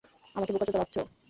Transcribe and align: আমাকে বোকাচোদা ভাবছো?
আমাকে 0.35 0.51
বোকাচোদা 0.53 0.79
ভাবছো? 0.79 1.01